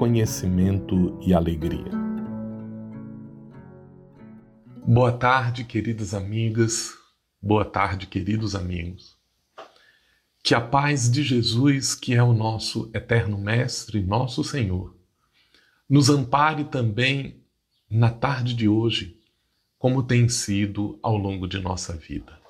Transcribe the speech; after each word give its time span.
conhecimento 0.00 1.20
e 1.20 1.34
alegria. 1.34 1.92
Boa 4.82 5.12
tarde, 5.12 5.62
queridas 5.62 6.14
amigas. 6.14 6.94
Boa 7.38 7.66
tarde, 7.66 8.06
queridos 8.06 8.54
amigos. 8.54 9.18
Que 10.42 10.54
a 10.54 10.60
paz 10.60 11.10
de 11.10 11.22
Jesus, 11.22 11.94
que 11.94 12.14
é 12.14 12.22
o 12.22 12.32
nosso 12.32 12.90
eterno 12.94 13.36
Mestre, 13.36 14.00
nosso 14.00 14.42
Senhor, 14.42 14.96
nos 15.86 16.08
ampare 16.08 16.64
também 16.64 17.44
na 17.90 18.08
tarde 18.08 18.54
de 18.54 18.66
hoje, 18.66 19.20
como 19.78 20.02
tem 20.02 20.30
sido 20.30 20.98
ao 21.02 21.18
longo 21.18 21.46
de 21.46 21.58
nossa 21.58 21.92
vida. 21.92 22.40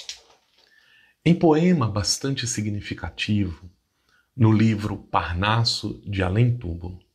Em 1.25 1.35
poema 1.35 1.91
bastante 1.91 2.47
significativo, 2.47 3.69
no 4.37 4.53
livro 4.53 4.97
Parnasso 4.97 6.01
de 6.07 6.23
Além 6.23 6.57
Túmulo, 6.57 7.10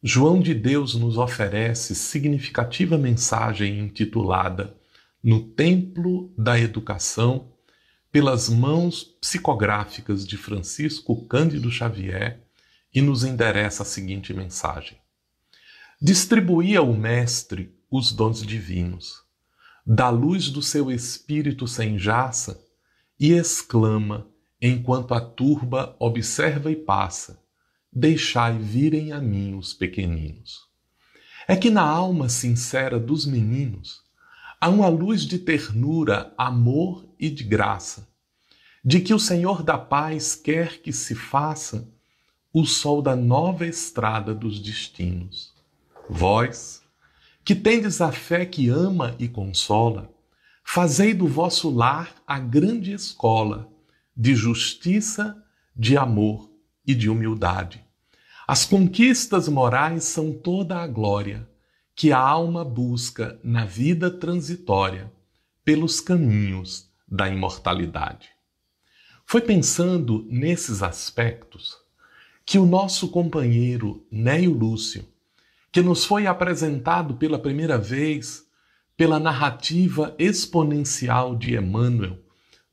João 0.00 0.38
de 0.38 0.54
Deus 0.54 0.94
nos 0.94 1.18
oferece 1.18 1.92
significativa 1.92 2.96
mensagem 2.96 3.80
intitulada 3.80 4.76
No 5.20 5.42
Templo 5.42 6.32
da 6.38 6.56
Educação, 6.56 7.52
pelas 8.12 8.48
mãos 8.48 9.02
psicográficas 9.20 10.24
de 10.24 10.36
Francisco 10.36 11.26
Cândido 11.26 11.68
Xavier, 11.68 12.44
e 12.94 13.02
nos 13.02 13.24
endereça 13.24 13.82
a 13.82 13.86
seguinte 13.86 14.32
mensagem: 14.32 14.96
Distribuía 16.00 16.80
o 16.80 16.96
Mestre 16.96 17.76
os 17.90 18.12
dons 18.12 18.40
divinos, 18.40 19.24
da 19.84 20.10
luz 20.10 20.48
do 20.48 20.62
seu 20.62 20.92
espírito 20.92 21.66
sem 21.66 21.98
jaça, 21.98 22.64
e 23.18 23.32
exclama 23.32 24.28
enquanto 24.62 25.12
a 25.12 25.20
turba 25.20 25.96
observa 25.98 26.70
e 26.70 26.76
passa: 26.76 27.42
Deixai 28.00 28.56
virem 28.56 29.10
a 29.10 29.20
mim 29.20 29.56
os 29.56 29.74
pequeninos. 29.74 30.68
É 31.48 31.56
que 31.56 31.68
na 31.68 31.82
alma 31.82 32.28
sincera 32.28 32.96
dos 32.96 33.26
meninos 33.26 34.02
há 34.60 34.68
uma 34.68 34.86
luz 34.86 35.22
de 35.22 35.36
ternura, 35.36 36.32
amor 36.38 37.04
e 37.18 37.28
de 37.28 37.42
graça, 37.42 38.08
de 38.84 39.00
que 39.00 39.12
o 39.12 39.18
Senhor 39.18 39.64
da 39.64 39.76
paz 39.76 40.36
quer 40.36 40.80
que 40.80 40.92
se 40.92 41.16
faça 41.16 41.92
o 42.52 42.64
sol 42.64 43.02
da 43.02 43.16
nova 43.16 43.66
estrada 43.66 44.32
dos 44.32 44.60
destinos. 44.60 45.52
Vós, 46.08 46.84
que 47.44 47.52
tendes 47.52 48.00
a 48.00 48.12
fé 48.12 48.46
que 48.46 48.68
ama 48.68 49.16
e 49.18 49.26
consola, 49.26 50.08
fazei 50.62 51.12
do 51.12 51.26
vosso 51.26 51.68
lar 51.68 52.14
a 52.24 52.38
grande 52.38 52.92
escola 52.92 53.68
de 54.16 54.36
justiça, 54.36 55.36
de 55.74 55.96
amor 55.96 56.48
e 56.86 56.94
de 56.94 57.10
humildade. 57.10 57.87
As 58.50 58.64
conquistas 58.64 59.46
morais 59.46 60.04
são 60.04 60.32
toda 60.32 60.78
a 60.78 60.86
glória 60.86 61.46
que 61.94 62.12
a 62.12 62.18
alma 62.18 62.64
busca 62.64 63.38
na 63.44 63.66
vida 63.66 64.10
transitória 64.10 65.12
pelos 65.62 66.00
caminhos 66.00 66.88
da 67.06 67.28
imortalidade. 67.28 68.30
Foi 69.26 69.42
pensando 69.42 70.26
nesses 70.30 70.82
aspectos 70.82 71.76
que 72.46 72.58
o 72.58 72.64
nosso 72.64 73.10
companheiro 73.10 74.06
Neio 74.10 74.54
Lúcio, 74.54 75.06
que 75.70 75.82
nos 75.82 76.06
foi 76.06 76.26
apresentado 76.26 77.16
pela 77.16 77.38
primeira 77.38 77.76
vez 77.76 78.46
pela 78.96 79.20
narrativa 79.20 80.16
exponencial 80.18 81.36
de 81.36 81.54
Emmanuel 81.54 82.18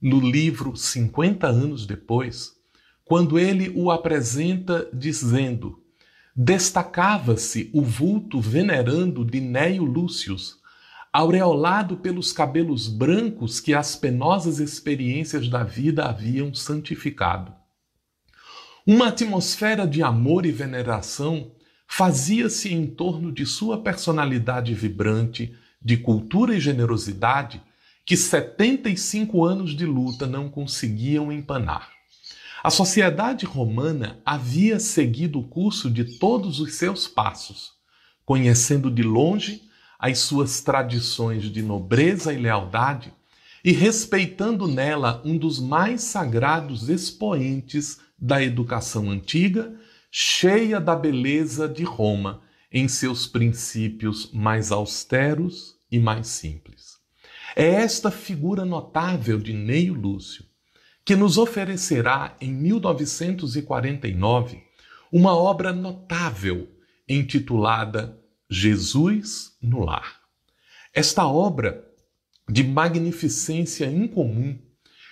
no 0.02 0.22
livro 0.22 0.74
50 0.78 1.48
anos 1.48 1.86
depois, 1.86 2.55
quando 3.06 3.38
ele 3.38 3.72
o 3.76 3.92
apresenta 3.92 4.90
dizendo: 4.92 5.80
Destacava-se 6.36 7.70
o 7.74 7.82
vulto 7.82 8.42
venerando 8.42 9.24
de 9.24 9.40
Neio 9.40 9.86
Lúcius, 9.86 10.58
aureolado 11.14 11.96
pelos 11.96 12.34
cabelos 12.34 12.90
brancos 12.90 13.62
que 13.62 13.74
as 13.74 13.96
penosas 13.96 14.60
experiências 14.60 15.48
da 15.48 15.64
vida 15.64 16.06
haviam 16.06 16.54
santificado. 16.54 17.54
Uma 18.86 19.08
atmosfera 19.08 19.88
de 19.88 20.04
amor 20.04 20.46
e 20.46 20.52
veneração 20.52 21.52
fazia-se 21.88 22.74
em 22.74 22.86
torno 22.86 23.32
de 23.32 23.46
sua 23.46 23.82
personalidade 23.82 24.74
vibrante, 24.74 25.56
de 25.82 25.98
cultura 25.98 26.56
e 26.56 26.60
generosidade 26.60 27.62
que 28.06 28.18
75 28.18 29.44
anos 29.46 29.76
de 29.76 29.86
luta 29.86 30.28
não 30.28 30.50
conseguiam 30.50 31.32
empanar. 31.32 31.95
A 32.66 32.72
sociedade 32.72 33.46
romana 33.46 34.20
havia 34.26 34.80
seguido 34.80 35.40
o 35.40 35.44
curso 35.44 35.88
de 35.88 36.18
todos 36.18 36.60
os 36.60 36.74
seus 36.74 37.08
passos, 37.08 37.74
conhecendo 38.26 38.90
de 38.90 39.04
longe 39.04 39.62
as 40.00 40.18
suas 40.18 40.62
tradições 40.62 41.44
de 41.44 41.62
nobreza 41.62 42.34
e 42.34 42.38
lealdade 42.40 43.14
e 43.64 43.72
respeitando 43.72 44.68
nela 44.68 45.22
um 45.24 45.38
dos 45.38 45.60
mais 45.60 46.02
sagrados 46.02 46.90
expoentes 46.90 48.00
da 48.18 48.42
educação 48.42 49.12
antiga, 49.12 49.72
cheia 50.10 50.82
da 50.82 50.96
beleza 50.96 51.70
de 51.70 51.84
Roma 51.84 52.42
em 52.72 52.88
seus 52.88 53.28
princípios 53.28 54.32
mais 54.34 54.72
austeros 54.72 55.76
e 55.92 56.00
mais 56.00 56.26
simples. 56.26 56.96
É 57.56 57.68
esta 57.68 58.10
figura 58.10 58.66
notável 58.66 59.38
de 59.38 59.54
Neio 59.54 59.94
Lúcio 59.94 60.44
que 61.06 61.16
nos 61.16 61.38
oferecerá 61.38 62.36
em 62.42 62.52
1949 62.52 64.64
uma 65.12 65.36
obra 65.36 65.72
notável 65.72 66.68
intitulada 67.08 68.20
Jesus 68.50 69.56
no 69.62 69.86
Lar. 69.86 70.20
Esta 70.92 71.28
obra, 71.28 71.88
de 72.50 72.64
magnificência 72.64 73.86
incomum, 73.86 74.58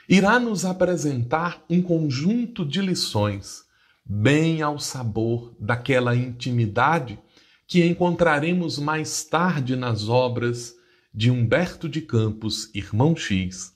irá 0.09 0.40
nos 0.40 0.66
apresentar 0.66 1.64
um 1.70 1.80
conjunto 1.81 2.66
de 2.66 2.81
lições, 2.81 3.64
bem 4.04 4.64
ao 4.64 4.80
sabor 4.80 5.56
daquela 5.60 6.16
intimidade 6.16 7.20
que 7.68 7.86
encontraremos 7.86 8.80
mais 8.80 9.24
tarde 9.24 9.75
nas 9.75 10.10
obras 10.10 10.74
de 11.14 11.30
Humberto 11.30 11.88
de 11.88 12.02
Campos, 12.02 12.74
irmão 12.74 13.16
X, 13.16 13.73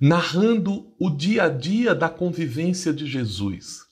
narrando 0.00 0.94
o 0.98 1.10
dia 1.10 1.44
a 1.44 1.48
dia 1.50 1.94
da 1.94 2.08
convivência 2.08 2.90
de 2.90 3.04
Jesus, 3.04 3.82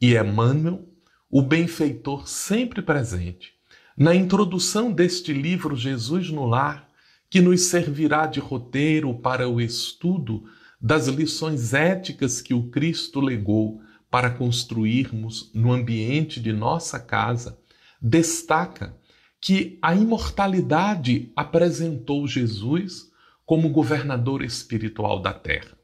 e 0.00 0.16
Emmanuel, 0.16 0.88
o 1.30 1.40
benfeitor 1.40 2.26
sempre 2.26 2.82
presente, 2.82 3.52
na 3.96 4.12
introdução 4.12 4.90
deste 4.90 5.32
livro 5.32 5.76
Jesus 5.76 6.30
no 6.30 6.46
Lar, 6.46 6.88
que 7.30 7.40
nos 7.40 7.62
servirá 7.62 8.26
de 8.26 8.40
roteiro 8.40 9.14
para 9.14 9.48
o 9.48 9.60
estudo 9.60 10.42
das 10.80 11.06
lições 11.06 11.72
éticas 11.72 12.40
que 12.40 12.52
o 12.52 12.64
Cristo 12.64 13.20
legou 13.20 13.80
para 14.10 14.30
construirmos 14.30 15.48
no 15.54 15.72
ambiente 15.72 16.40
de 16.40 16.52
nossa 16.52 16.98
casa, 16.98 17.56
destaca 18.00 18.96
que 19.40 19.78
a 19.80 19.94
imortalidade 19.94 21.32
apresentou 21.36 22.26
Jesus 22.26 23.11
como 23.52 23.68
governador 23.68 24.42
espiritual 24.42 25.20
da 25.20 25.30
Terra. 25.30 25.76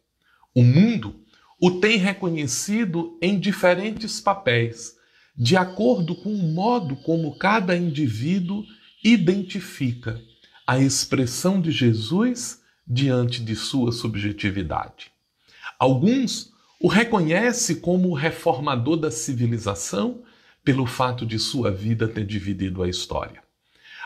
O 0.55 0.63
mundo 0.63 1.21
o 1.61 1.73
tem 1.73 1.99
reconhecido 1.99 3.19
em 3.21 3.39
diferentes 3.39 4.23
papéis, 4.23 4.97
de 5.37 5.55
acordo 5.55 6.17
com 6.17 6.33
o 6.35 6.51
modo 6.55 6.97
como 6.97 7.37
cada 7.37 7.77
indivíduo 7.77 8.65
identifica 9.05 10.19
a 10.67 10.79
expressão 10.79 11.61
de 11.61 11.71
Jesus 11.71 12.63
diante 12.87 13.45
de 13.45 13.55
sua 13.55 13.93
subjetividade. 13.93 15.11
Alguns 15.79 16.51
o 16.81 16.89
reconhecem 16.89 17.77
como 17.77 18.09
o 18.09 18.15
reformador 18.15 18.97
da 18.97 19.11
civilização 19.11 20.23
pelo 20.65 20.87
fato 20.87 21.27
de 21.27 21.39
sua 21.39 21.71
vida 21.71 22.09
ter 22.09 22.25
dividido 22.25 22.83
a 22.83 22.89
história. 22.89 23.43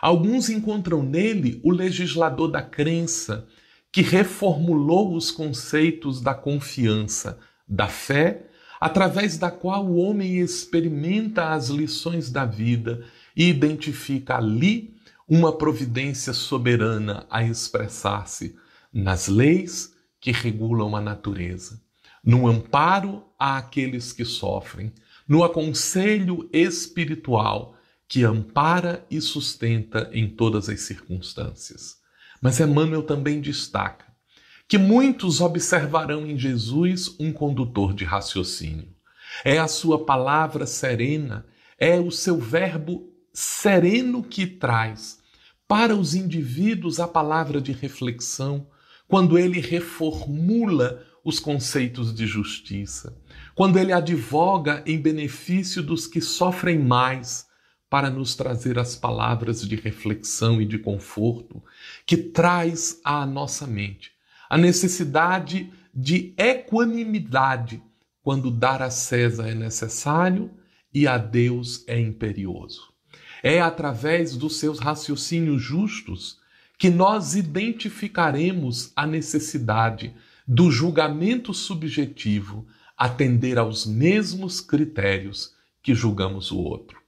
Alguns 0.03 0.51
encontram 0.51 1.01
nele 1.01 1.61
o 1.63 1.71
legislador 1.71 2.49
da 2.49 2.61
crença, 2.61 3.47
que 3.93 4.03
reformulou 4.03 5.15
os 5.15 5.31
conceitos 5.31 6.21
da 6.21 6.35
confiança, 6.35 7.39
da 7.69 7.87
fé, 7.87 8.49
através 8.81 9.39
da 9.39 9.49
qual 9.49 9.87
o 9.87 9.95
homem 9.99 10.39
experimenta 10.39 11.51
as 11.51 11.69
lições 11.69 12.33
da 12.33 12.45
vida 12.45 13.05
e 13.37 13.49
identifica 13.49 14.39
ali 14.39 14.93
uma 15.29 15.57
providência 15.57 16.33
soberana 16.33 17.25
a 17.31 17.45
expressar-se 17.45 18.57
nas 18.93 19.29
leis 19.29 19.95
que 20.21 20.33
regulam 20.33 20.97
a 20.97 21.01
natureza, 21.01 21.81
no 22.25 22.49
amparo 22.49 23.23
àqueles 23.39 24.13
que 24.13 24.25
sofrem, 24.25 24.93
no 25.29 25.45
aconselho 25.45 26.51
espiritual 26.53 27.77
que 28.12 28.25
ampara 28.25 29.06
e 29.11 29.23
sustenta 29.23 30.11
em 30.12 30.29
todas 30.29 30.69
as 30.69 30.82
circunstâncias. 30.82 31.97
Mas 32.43 32.61
Emmanuel 32.61 33.05
também 33.05 33.41
destaca 33.41 34.05
que 34.69 34.76
muitos 34.76 35.41
observarão 35.41 36.26
em 36.26 36.38
Jesus 36.38 37.17
um 37.19 37.32
condutor 37.32 37.94
de 37.94 38.05
raciocínio. 38.05 38.94
É 39.43 39.59
a 39.59 39.67
sua 39.67 40.05
palavra 40.05 40.67
serena, 40.67 41.47
é 41.79 41.99
o 41.99 42.11
seu 42.11 42.38
verbo 42.38 43.11
sereno 43.32 44.23
que 44.23 44.47
traz 44.47 45.19
para 45.67 45.97
os 45.97 46.15
indivíduos 46.15 47.00
a 47.00 47.08
palavra 47.08 47.62
de 47.62 47.73
reflexão, 47.73 48.67
quando 49.08 49.38
ele 49.38 49.58
reformula 49.58 51.03
os 51.25 51.41
conceitos 51.41 52.15
de 52.15 52.26
justiça, 52.26 53.17
quando 53.55 53.79
ele 53.79 53.91
advoga 53.91 54.85
em 54.87 55.00
benefício 55.00 55.82
dos 55.82 56.06
que 56.06 56.20
sofrem 56.20 56.79
mais, 56.79 57.50
para 57.93 58.09
nos 58.09 58.35
trazer 58.35 58.79
as 58.79 58.97
palavras 58.97 59.61
de 59.61 59.77
reflexão 59.77 60.62
e 60.62 60.65
de 60.65 60.79
conforto, 60.79 61.62
que 62.06 62.17
traz 62.17 62.99
à 63.05 63.27
nossa 63.27 63.67
mente 63.67 64.12
a 64.49 64.56
necessidade 64.56 65.71
de 65.94 66.33
equanimidade 66.39 67.83
quando 68.23 68.50
dar 68.50 68.81
a 68.81 68.89
César 68.89 69.47
é 69.47 69.55
necessário 69.55 70.50
e 70.94 71.06
a 71.06 71.19
Deus 71.19 71.85
é 71.87 72.00
imperioso. 72.00 72.94
É 73.43 73.61
através 73.61 74.39
dos 74.39 74.56
seus 74.56 74.79
raciocínios 74.79 75.61
justos 75.61 76.39
que 76.79 76.89
nós 76.89 77.35
identificaremos 77.35 78.91
a 78.97 79.06
necessidade 79.06 80.15
do 80.49 80.71
julgamento 80.71 81.53
subjetivo 81.53 82.67
atender 82.97 83.59
aos 83.59 83.85
mesmos 83.85 84.62
critérios 84.62 85.53
que 85.83 85.94
julgamos 85.94 86.50
o 86.50 86.56
outro. 86.56 87.02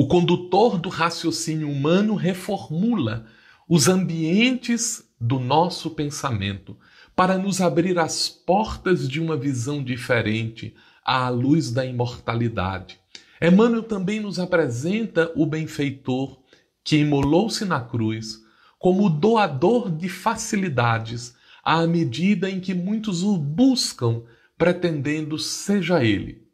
O 0.00 0.06
condutor 0.06 0.78
do 0.78 0.88
raciocínio 0.88 1.68
humano 1.68 2.14
reformula 2.14 3.26
os 3.68 3.88
ambientes 3.88 5.02
do 5.20 5.40
nosso 5.40 5.90
pensamento 5.90 6.76
para 7.16 7.36
nos 7.36 7.60
abrir 7.60 7.98
as 7.98 8.28
portas 8.28 9.08
de 9.08 9.20
uma 9.20 9.36
visão 9.36 9.82
diferente 9.82 10.72
à 11.04 11.28
luz 11.28 11.72
da 11.72 11.84
imortalidade. 11.84 12.96
Emmanuel 13.42 13.82
também 13.82 14.20
nos 14.20 14.38
apresenta 14.38 15.32
o 15.34 15.44
benfeitor 15.44 16.38
que 16.84 16.98
imolou-se 16.98 17.64
na 17.64 17.80
cruz 17.80 18.38
como 18.78 19.10
doador 19.10 19.90
de 19.90 20.08
facilidades 20.08 21.34
à 21.60 21.84
medida 21.88 22.48
em 22.48 22.60
que 22.60 22.72
muitos 22.72 23.24
o 23.24 23.36
buscam, 23.36 24.22
pretendendo 24.56 25.36
seja 25.40 26.04
ele 26.04 26.46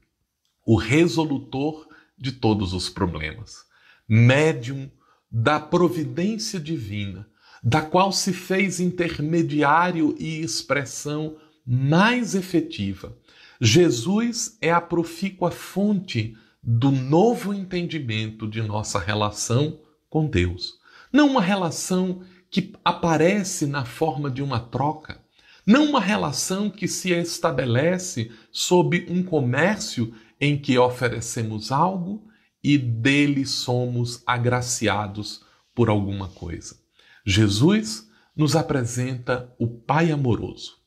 o 0.67 0.77
resolutor 0.77 1.87
de 2.17 2.33
todos 2.33 2.73
os 2.73 2.89
problemas, 2.89 3.65
médium 4.09 4.91
da 5.31 5.59
providência 5.59 6.61
divina, 6.61 7.29
da 7.63 7.81
qual 7.81 8.13
se 8.13 8.33
fez 8.33 8.79
intermediário 8.79 10.15
e 10.19 10.41
expressão 10.41 11.37
mais 11.67 12.35
efetiva. 12.35 13.17
Jesus 13.61 14.59
é 14.61 14.71
a 14.71 14.81
profícua 14.81 15.51
fonte 15.51 16.37
do 16.63 16.91
novo 16.91 17.53
entendimento 17.53 18.49
de 18.49 18.63
nossa 18.63 18.99
relação 18.99 19.81
com 20.09 20.27
Deus. 20.27 20.75
Não 21.13 21.29
uma 21.29 21.41
relação 21.41 22.23
que 22.51 22.73
aparece 22.85 23.67
na 23.67 23.85
forma 23.85 24.31
de 24.31 24.43
uma 24.43 24.61
troca, 24.61 25.21
não 25.67 25.87
uma 25.87 26.01
relação 26.01 26.69
que 26.69 26.87
se 26.87 27.11
estabelece 27.13 28.31
sob 28.53 29.07
um 29.09 29.23
comércio 29.23 30.15
em 30.41 30.59
que 30.59 30.79
oferecemos 30.79 31.71
algo 31.71 32.27
e 32.63 32.79
dele 32.79 33.47
somos 33.47 34.23
agraciados 34.27 35.45
por 35.75 35.89
alguma 35.89 36.29
coisa. 36.29 36.77
Jesus 37.27 38.09
nos 38.37 38.57
apresenta 38.57 39.55
o 39.59 39.67
Pai 39.67 40.11
amoroso, 40.11 40.79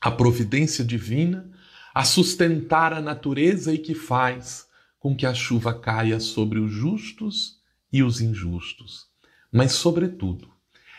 a 0.00 0.10
providência 0.10 0.84
divina 0.84 1.50
a 1.94 2.04
sustentar 2.04 2.92
a 2.92 3.00
natureza 3.00 3.74
e 3.74 3.78
que 3.78 3.94
faz 3.94 4.66
com 4.98 5.16
que 5.16 5.26
a 5.26 5.34
chuva 5.34 5.74
caia 5.74 6.20
sobre 6.20 6.58
os 6.58 6.70
justos 6.72 7.58
e 7.92 8.02
os 8.02 8.20
injustos, 8.20 9.06
mas, 9.52 9.72
sobretudo, 9.72 10.48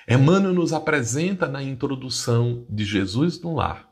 Emmanuel 0.07 0.53
nos 0.53 0.73
apresenta 0.73 1.47
na 1.47 1.63
introdução 1.63 2.65
de 2.69 2.83
Jesus 2.83 3.39
no 3.39 3.55
Lar 3.55 3.89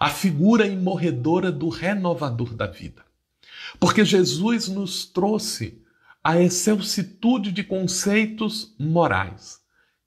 a 0.00 0.08
figura 0.08 0.66
imorredora 0.66 1.50
do 1.50 1.68
renovador 1.68 2.54
da 2.54 2.66
vida. 2.66 3.04
Porque 3.78 4.04
Jesus 4.04 4.68
nos 4.68 5.04
trouxe 5.06 5.82
a 6.22 6.40
excelsitude 6.40 7.52
de 7.52 7.62
conceitos 7.62 8.74
morais, 8.78 9.58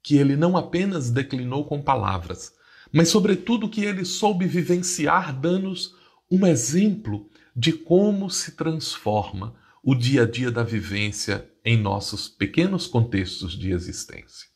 que 0.02 0.16
ele 0.16 0.36
não 0.36 0.56
apenas 0.56 1.10
declinou 1.10 1.64
com 1.64 1.82
palavras, 1.82 2.52
mas, 2.92 3.08
sobretudo, 3.08 3.68
que 3.68 3.82
ele 3.84 4.04
soube 4.04 4.46
vivenciar, 4.46 5.38
dando-nos 5.38 5.94
um 6.30 6.46
exemplo 6.46 7.28
de 7.56 7.72
como 7.72 8.28
se 8.30 8.52
transforma 8.52 9.54
o 9.82 9.94
dia 9.94 10.22
a 10.22 10.26
dia 10.30 10.50
da 10.50 10.62
vivência 10.62 11.48
em 11.64 11.76
nossos 11.76 12.28
pequenos 12.28 12.86
contextos 12.86 13.58
de 13.58 13.72
existência. 13.72 14.48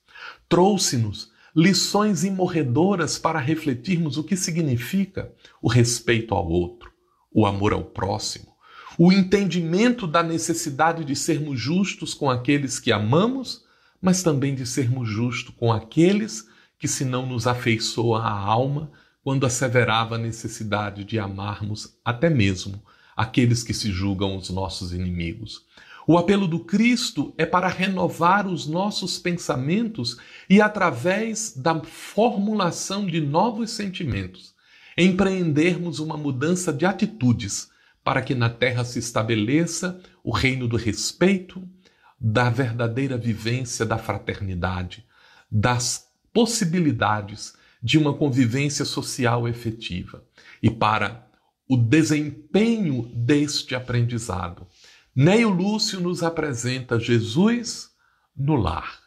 Trouxe-nos 0.49 1.31
lições 1.55 2.25
imorredoras 2.25 3.19
para 3.19 3.39
refletirmos 3.39 4.19
o 4.19 4.25
que 4.25 4.37
significa 4.37 5.33
o 5.63 5.69
respeito 5.69 6.35
ao 6.35 6.47
outro, 6.47 6.93
o 7.33 7.47
amor 7.47 7.73
ao 7.73 7.85
próximo, 7.85 8.46
o 8.99 9.13
entendimento 9.13 10.07
da 10.07 10.23
necessidade 10.23 11.05
de 11.05 11.15
sermos 11.15 11.61
justos 11.61 12.15
com 12.15 12.31
aqueles 12.31 12.79
que 12.79 12.91
amamos, 12.91 13.65
mas 14.01 14.23
também 14.23 14.55
de 14.55 14.67
sermos 14.67 15.09
justos 15.09 15.55
com 15.57 15.73
aqueles 15.73 16.49
que 16.79 16.89
se 16.89 17.05
não 17.05 17.27
nos 17.27 17.47
afeiçoa 17.47 18.21
a 18.23 18.31
alma 18.31 18.91
quando 19.23 19.45
asseverava 19.45 20.15
a 20.15 20.19
necessidade 20.19 21.05
de 21.05 21.19
amarmos 21.19 21.97
até 22.05 22.31
mesmo 22.31 22.83
aqueles 23.17 23.63
que 23.63 23.75
se 23.75 23.91
julgam 23.91 24.37
os 24.37 24.51
nossos 24.51 24.93
inimigos. 24.93 25.65
O 26.07 26.17
apelo 26.17 26.47
do 26.47 26.61
Cristo 26.61 27.35
é 27.37 27.45
para 27.45 27.67
renovar 27.67 28.47
os 28.47 28.67
nossos 28.67 29.19
pensamentos 29.19 30.17
e, 30.49 30.61
através 30.61 31.53
da 31.57 31.83
formulação 31.83 33.07
de 33.07 33.21
novos 33.21 33.73
sentimentos, 33.73 34.55
empreendermos 34.97 35.99
uma 35.99 36.17
mudança 36.17 36.73
de 36.73 36.87
atitudes 36.87 37.69
para 38.07 38.23
que 38.23 38.37
na 38.37 38.49
terra 38.49 38.85
se 38.85 39.01
estabeleça 39.01 40.01
o 40.23 40.31
reino 40.31 40.69
do 40.69 40.77
respeito, 40.77 41.69
da 42.21 42.49
verdadeira 42.49 43.19
vivência 43.19 43.85
da 43.85 43.99
fraternidade, 43.99 45.05
das 45.51 46.07
possibilidades 46.33 47.55
de 47.83 47.99
uma 47.99 48.15
convivência 48.15 48.85
social 48.85 49.49
efetiva. 49.49 50.23
E 50.63 50.71
para 50.71 51.27
o 51.69 51.77
desempenho 51.77 53.11
deste 53.13 53.75
aprendizado, 53.75 54.69
Neio 55.13 55.49
Lúcio 55.49 55.99
nos 55.99 56.23
apresenta 56.23 57.01
Jesus 57.01 57.91
no 58.37 58.55
lar. 58.55 59.01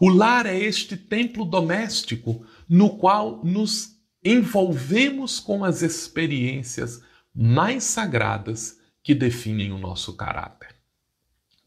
O 0.00 0.08
lar 0.08 0.46
é 0.46 0.56
este 0.56 0.96
templo 0.96 1.44
doméstico 1.44 2.46
no 2.68 2.98
qual 2.98 3.44
nos 3.44 3.96
envolvemos 4.24 5.40
com 5.40 5.64
as 5.64 5.82
experiências 5.82 7.02
mais 7.34 7.84
sagradas 7.84 8.78
que 9.02 9.14
definem 9.14 9.72
o 9.72 9.78
nosso 9.78 10.14
caráter. 10.14 10.74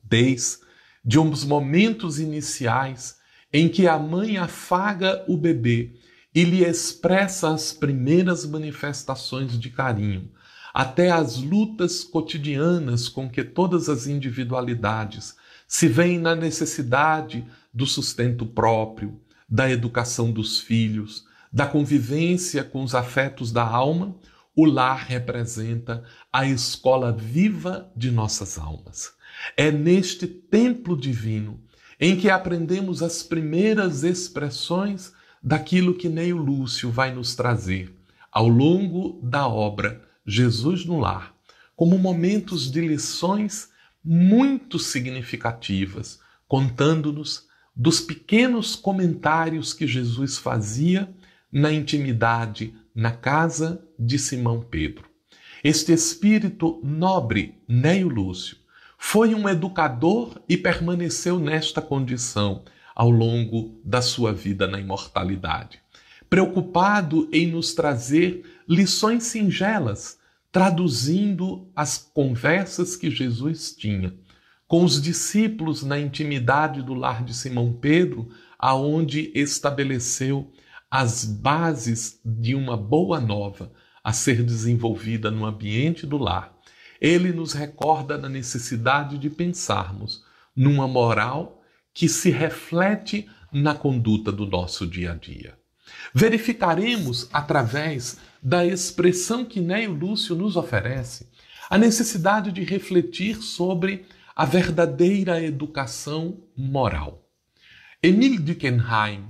Desde 0.04 1.18
uns 1.18 1.44
momentos 1.44 2.20
iniciais 2.20 3.18
em 3.52 3.68
que 3.68 3.88
a 3.88 3.98
mãe 3.98 4.38
afaga 4.38 5.24
o 5.28 5.38
bebê 5.38 5.94
e 6.34 6.44
lhe 6.44 6.64
expressa 6.64 7.54
as 7.54 7.74
primeiras 7.74 8.46
manifestações 8.46 9.60
de 9.60 9.70
carinho, 9.70 10.32
até 10.74 11.12
as 11.12 11.38
lutas 11.38 12.04
cotidianas 12.04 13.10
com 13.10 13.30
que 13.30 13.44
todas 13.44 13.90
as 13.90 14.08
individualidades 14.08 15.36
se 15.68 15.88
veem 15.88 16.20
na 16.20 16.36
necessidade 16.36 17.46
do 17.74 17.86
sustento 17.86 18.46
próprio, 18.46 19.20
da 19.48 19.70
educação 19.70 20.32
dos 20.32 20.60
filhos, 20.60 21.26
da 21.52 21.66
convivência 21.66 22.64
com 22.64 22.84
os 22.84 22.96
afetos 22.96 23.52
da 23.52 23.64
alma, 23.64 24.16
o 24.56 24.66
lar 24.66 25.06
representa 25.08 26.04
a 26.32 26.46
escola 26.46 27.12
viva 27.12 27.92
de 27.96 28.12
nossas 28.12 28.58
almas. 28.58 29.14
É 29.56 29.72
neste 29.72 30.28
templo 30.28 30.98
divino 30.98 31.60
em 32.00 32.18
que 32.18 32.30
aprendemos 32.30 33.02
as 33.02 33.24
primeiras 33.24 34.04
expressões 34.04 35.14
daquilo 35.42 35.94
que 35.94 36.10
Neio 36.10 36.38
Lúcio 36.38 36.90
vai 36.90 37.14
nos 37.14 37.36
trazer 37.36 37.96
ao 38.32 38.48
longo 38.48 39.20
da 39.22 39.48
obra 39.48 40.02
Jesus 40.26 40.86
no 40.86 41.00
Lar, 41.00 41.36
como 41.76 41.98
momentos 41.98 42.72
de 42.72 42.80
lições 42.80 43.70
muito 44.04 44.80
significativas, 44.80 46.20
contando-nos 46.48 47.48
dos 47.76 48.00
pequenos 48.00 48.76
comentários 48.76 49.74
que 49.74 49.86
Jesus 49.86 50.38
fazia 50.38 51.10
na 51.52 51.72
intimidade 51.72 52.74
na 52.94 53.12
casa 53.12 53.84
de 53.98 54.18
Simão 54.20 54.62
Pedro. 54.62 55.06
Este 55.64 55.94
espírito 55.94 56.80
nobre, 56.84 57.62
Neio 57.68 58.08
Lúcio, 58.10 58.58
foi 58.98 59.34
um 59.34 59.48
educador 59.48 60.42
e 60.48 60.58
permaneceu 60.58 61.40
nesta 61.40 61.82
condição 61.82 62.64
ao 62.96 63.10
longo 63.10 63.80
da 63.84 64.02
sua 64.02 64.34
vida 64.34 64.68
na 64.68 64.80
imortalidade, 64.80 65.80
preocupado 66.30 67.30
em 67.32 67.48
nos 67.48 67.74
trazer 67.74 68.44
lições 68.68 69.24
singelas, 69.24 70.20
traduzindo 70.52 71.70
as 71.76 71.98
conversas 71.98 72.96
que 72.96 73.10
Jesus 73.10 73.74
tinha 73.76 74.14
com 74.72 74.86
os 74.86 75.02
discípulos 75.02 75.84
na 75.84 76.00
intimidade 76.00 76.82
do 76.82 76.94
lar 76.94 77.26
de 77.26 77.34
Simão 77.34 77.74
Pedro, 77.74 78.30
aonde 78.58 79.30
estabeleceu 79.36 80.50
as 80.92 81.24
bases 81.24 82.20
de 82.26 82.54
uma 82.54 82.76
boa 82.76 83.22
nova 83.22 83.72
a 84.04 84.12
ser 84.12 84.44
desenvolvida 84.44 85.32
no 85.32 85.46
ambiente 85.46 86.06
do 86.06 86.18
lar. 86.18 86.54
Ele 87.00 87.32
nos 87.32 87.54
recorda 87.54 88.18
da 88.18 88.28
necessidade 88.28 89.18
de 89.18 89.30
pensarmos 89.30 90.26
numa 90.54 90.88
moral 90.90 91.64
que 91.94 92.10
se 92.10 92.30
reflete 92.30 93.30
na 93.52 93.74
conduta 93.74 94.34
do 94.34 94.46
nosso 94.46 94.86
dia 94.86 95.14
a 95.14 95.16
dia. 95.16 95.58
Verificaremos, 96.14 97.30
através 97.32 98.18
da 98.44 98.66
expressão 98.66 99.46
que 99.46 99.62
Neio 99.62 99.94
Lúcio 99.94 100.36
nos 100.36 100.58
oferece, 100.58 101.28
a 101.70 101.78
necessidade 101.78 102.52
de 102.52 102.64
refletir 102.64 103.38
sobre 103.38 104.06
a 104.36 104.46
verdadeira 104.46 105.42
educação 105.42 106.44
moral. 106.56 107.30
Emile 108.04 108.40
Durkheim, 108.40 109.26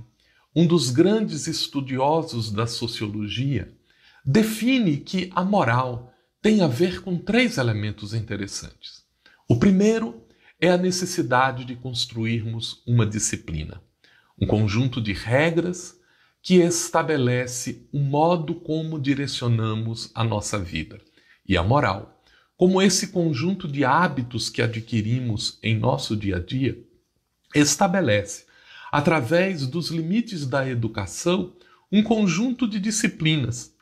um 0.54 0.66
dos 0.66 0.90
grandes 0.90 1.46
estudiosos 1.46 2.50
da 2.50 2.66
sociologia, 2.66 3.72
define 4.24 4.98
que 4.98 5.30
a 5.34 5.44
moral 5.44 6.12
tem 6.40 6.60
a 6.60 6.66
ver 6.66 7.02
com 7.02 7.16
três 7.16 7.58
elementos 7.58 8.14
interessantes. 8.14 9.04
O 9.48 9.58
primeiro 9.58 10.22
é 10.60 10.70
a 10.70 10.76
necessidade 10.76 11.64
de 11.64 11.74
construirmos 11.74 12.82
uma 12.86 13.06
disciplina, 13.06 13.82
um 14.40 14.46
conjunto 14.46 15.00
de 15.00 15.12
regras 15.12 15.98
que 16.42 16.56
estabelece 16.56 17.86
o 17.92 17.98
modo 17.98 18.54
como 18.54 19.00
direcionamos 19.00 20.10
a 20.14 20.24
nossa 20.24 20.58
vida. 20.58 21.00
E 21.48 21.56
a 21.56 21.62
moral 21.62 22.12
como 22.62 22.80
esse 22.80 23.08
conjunto 23.08 23.66
de 23.66 23.84
hábitos 23.84 24.48
que 24.48 24.62
adquirimos 24.62 25.58
em 25.64 25.76
nosso 25.76 26.16
dia 26.16 26.36
a 26.36 26.38
dia 26.38 26.78
estabelece, 27.52 28.46
através 28.92 29.66
dos 29.66 29.88
limites 29.88 30.46
da 30.46 30.68
educação, 30.68 31.54
um 31.90 32.02
conjunto 32.02 32.68
de 32.68 32.78
disciplinas 32.78 33.74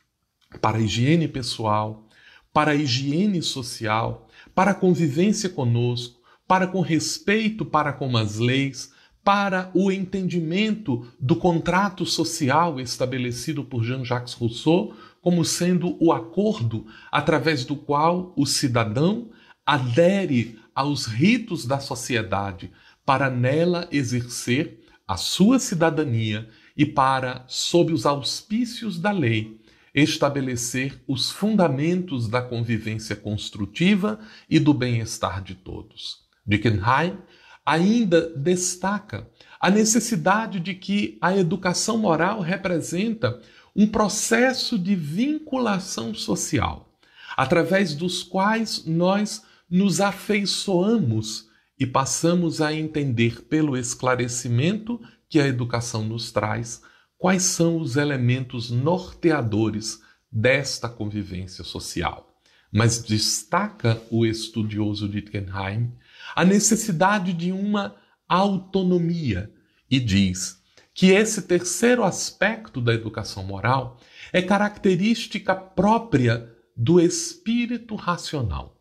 para 0.60 0.78
a 0.78 0.80
higiene 0.80 1.26
pessoal, 1.26 2.06
para 2.52 2.70
a 2.70 2.74
higiene 2.76 3.42
social, 3.42 4.28
para 4.54 4.70
a 4.70 4.74
convivência 4.74 5.48
conosco, 5.48 6.20
para 6.46 6.68
com 6.68 6.80
respeito 6.80 7.64
para 7.64 7.92
com 7.92 8.16
as 8.16 8.36
leis, 8.36 8.92
para 9.24 9.70
o 9.74 9.90
entendimento 9.90 11.06
do 11.18 11.34
contrato 11.36 12.06
social 12.06 12.80
estabelecido 12.80 13.64
por 13.64 13.84
Jean-Jacques 13.84 14.32
Rousseau 14.34 14.94
como 15.20 15.44
sendo 15.44 15.96
o 16.02 16.12
acordo 16.12 16.86
através 17.12 17.64
do 17.64 17.76
qual 17.76 18.32
o 18.36 18.46
cidadão 18.46 19.28
adere 19.66 20.58
aos 20.74 21.04
ritos 21.04 21.66
da 21.66 21.78
sociedade 21.78 22.70
para 23.04 23.28
nela 23.28 23.86
exercer 23.92 24.79
a 25.10 25.16
sua 25.16 25.58
cidadania 25.58 26.48
e 26.76 26.86
para, 26.86 27.44
sob 27.48 27.92
os 27.92 28.06
auspícios 28.06 28.96
da 28.96 29.10
lei, 29.10 29.60
estabelecer 29.92 31.02
os 31.04 31.32
fundamentos 31.32 32.28
da 32.28 32.40
convivência 32.40 33.16
construtiva 33.16 34.20
e 34.48 34.60
do 34.60 34.72
bem-estar 34.72 35.42
de 35.42 35.56
todos. 35.56 36.18
Dickenheim 36.46 37.18
ainda 37.66 38.32
destaca 38.36 39.28
a 39.58 39.68
necessidade 39.68 40.60
de 40.60 40.74
que 40.74 41.18
a 41.20 41.36
educação 41.36 41.98
moral 41.98 42.40
representa 42.40 43.40
um 43.74 43.88
processo 43.88 44.78
de 44.78 44.94
vinculação 44.94 46.14
social, 46.14 46.88
através 47.36 47.96
dos 47.96 48.22
quais 48.22 48.84
nós 48.86 49.42
nos 49.68 50.00
afeiçoamos 50.00 51.50
e 51.80 51.87
passamos 51.87 52.60
a 52.60 52.75
entender 52.75 53.42
pelo 53.44 53.76
esclarecimento 53.76 55.00
que 55.28 55.40
a 55.40 55.49
educação 55.49 56.04
nos 56.04 56.30
traz 56.30 56.82
quais 57.16 57.42
são 57.42 57.78
os 57.78 57.96
elementos 57.96 58.70
norteadores 58.70 60.02
desta 60.30 60.88
convivência 60.88 61.64
social. 61.64 62.38
Mas 62.70 63.02
destaca 63.02 64.00
o 64.10 64.26
estudioso 64.26 65.10
Wittgenheim 65.10 65.92
a 66.37 66.44
necessidade 66.44 67.32
de 67.32 67.50
uma 67.50 67.96
autonomia 68.28 69.50
e 69.90 69.99
diz: 69.99 70.60
que 70.94 71.12
esse 71.12 71.42
terceiro 71.42 72.04
aspecto 72.04 72.80
da 72.80 72.92
educação 72.92 73.42
moral 73.42 73.99
é 74.32 74.42
característica 74.42 75.54
própria 75.54 76.54
do 76.76 77.00
espírito 77.00 77.94
racional, 77.94 78.79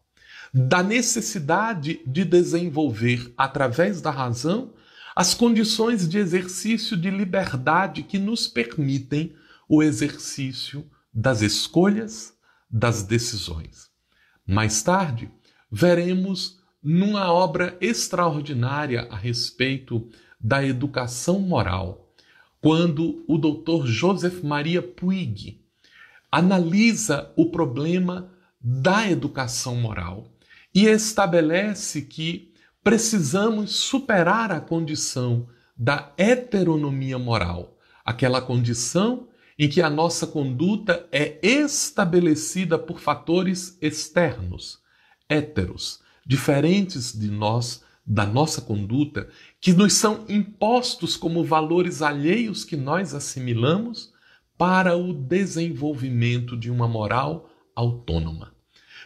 da 0.53 0.81
necessidade 0.81 2.01
de 2.05 2.25
desenvolver, 2.25 3.33
através 3.37 4.01
da 4.01 4.09
razão, 4.09 4.73
as 5.15 5.33
condições 5.33 6.07
de 6.07 6.17
exercício 6.17 6.95
de 6.95 7.09
liberdade 7.09 8.03
que 8.03 8.17
nos 8.17 8.47
permitem 8.47 9.33
o 9.67 9.83
exercício 9.83 10.89
das 11.13 11.41
escolhas, 11.41 12.33
das 12.69 13.03
decisões. 13.03 13.89
Mais 14.45 14.81
tarde, 14.81 15.29
veremos 15.71 16.59
numa 16.81 17.31
obra 17.31 17.77
extraordinária 17.81 19.07
a 19.11 19.15
respeito 19.15 20.09
da 20.39 20.65
educação 20.65 21.39
moral, 21.39 22.09
quando 22.61 23.23
o 23.27 23.37
Dr. 23.37 23.85
Joseph 23.85 24.41
Maria 24.41 24.81
Puig 24.81 25.61
analisa 26.31 27.31
o 27.35 27.49
problema 27.51 28.31
da 28.61 29.09
educação 29.09 29.75
moral 29.75 30.31
e 30.73 30.85
estabelece 30.85 32.01
que 32.01 32.53
precisamos 32.83 33.71
superar 33.71 34.51
a 34.51 34.59
condição 34.59 35.47
da 35.75 36.11
heteronomia 36.17 37.17
moral, 37.17 37.77
aquela 38.05 38.41
condição 38.41 39.27
em 39.57 39.67
que 39.67 39.81
a 39.81 39.89
nossa 39.89 40.25
conduta 40.25 41.07
é 41.11 41.37
estabelecida 41.45 42.79
por 42.79 42.99
fatores 42.99 43.77
externos, 43.81 44.79
héteros, 45.27 45.99
diferentes 46.25 47.17
de 47.17 47.29
nós 47.29 47.83
da 48.05 48.25
nossa 48.25 48.61
conduta, 48.61 49.29
que 49.61 49.71
nos 49.71 49.93
são 49.93 50.25
impostos 50.27 51.15
como 51.15 51.43
valores 51.43 52.01
alheios 52.01 52.63
que 52.63 52.75
nós 52.75 53.13
assimilamos 53.13 54.11
para 54.57 54.97
o 54.97 55.13
desenvolvimento 55.13 56.57
de 56.57 56.71
uma 56.71 56.87
moral 56.87 57.51
autônoma, 57.75 58.51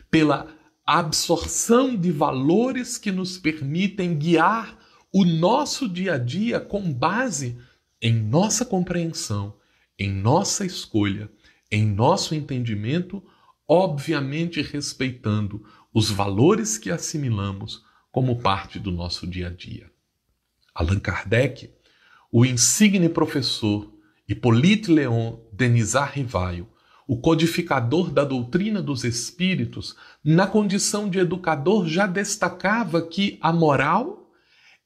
pela 0.10 0.48
absorção 0.86 1.96
de 1.96 2.12
valores 2.12 2.98
que 2.98 3.12
nos 3.12 3.38
permitem 3.38 4.18
guiar 4.18 4.78
o 5.12 5.24
nosso 5.24 5.88
dia 5.88 6.16
a 6.16 6.18
dia 6.18 6.60
com 6.60 6.92
base 6.92 7.58
em 8.02 8.14
nossa 8.14 8.66
compreensão, 8.66 9.56
em 9.98 10.12
nossa 10.12 10.66
escolha, 10.66 11.32
em 11.72 11.86
nosso 11.86 12.36
entendimento, 12.36 13.24
obviamente 13.68 14.62
respeitando 14.62 15.66
os 15.94 16.10
valores 16.10 16.78
que 16.78 16.92
assimilamos 16.92 17.84
como 18.12 18.40
parte 18.40 18.78
do 18.78 18.92
nosso 18.92 19.26
dia 19.26 19.48
a 19.48 19.50
dia. 19.50 19.90
Allan 20.76 21.00
Kardec, 21.00 21.72
o 22.32 22.46
insigne 22.46 23.08
professor 23.08 23.94
Hippolyte 24.28 24.92
Léon 24.92 25.40
Denisard 25.52 26.16
Rivaio, 26.16 26.68
o 27.08 27.18
codificador 27.18 28.10
da 28.10 28.24
doutrina 28.24 28.82
dos 28.82 29.04
espíritos, 29.04 29.96
na 30.24 30.48
condição 30.48 31.10
de 31.10 31.20
educador, 31.20 31.88
já 31.88 32.08
destacava 32.08 33.02
que 33.02 33.38
a 33.42 33.52
moral 33.52 34.32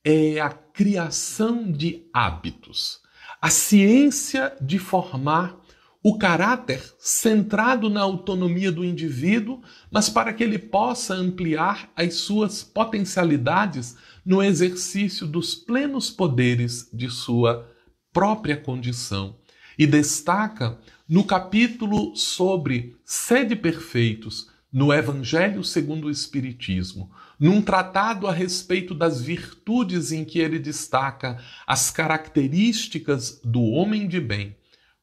é 0.04 0.40
a 0.40 0.50
criação 0.50 1.72
de 1.72 2.08
hábitos, 2.14 3.00
a 3.42 3.50
ciência 3.50 4.56
de 4.62 4.80
formar 4.80 5.58
o 6.04 6.18
caráter 6.18 6.82
centrado 7.00 7.90
na 7.90 8.02
autonomia 8.02 8.72
do 8.72 8.86
indivíduo, 8.86 9.62
mas 9.92 10.10
para 10.10 10.32
que 10.32 10.44
ele 10.44 10.58
possa 10.58 11.14
ampliar 11.14 11.92
as 11.96 12.14
suas 12.16 12.64
potencialidades 12.64 13.98
no 14.26 14.42
exercício 14.42 15.28
dos 15.28 15.54
plenos 15.54 16.10
poderes 16.10 16.90
de 16.94 17.10
sua 17.10 17.70
própria 18.14 18.56
condição. 18.56 19.36
E 19.78 19.86
destaca 19.86 20.80
no 21.08 21.24
capítulo 21.24 22.16
sobre 22.16 22.98
sede 23.06 23.56
perfeitos, 23.56 24.50
no 24.72 24.92
Evangelho 24.92 25.64
segundo 25.64 26.08
o 26.08 26.12
Espiritismo, 26.12 27.10
num 27.40 27.62
tratado 27.62 28.28
a 28.28 28.34
respeito 28.34 28.94
das 28.94 29.22
virtudes 29.22 30.12
em 30.12 30.26
que 30.26 30.40
ele 30.40 30.60
destaca 30.60 31.42
as 31.66 31.90
características 31.90 33.40
do 33.44 33.62
homem 33.62 34.08
de 34.08 34.20
bem, 34.20 34.56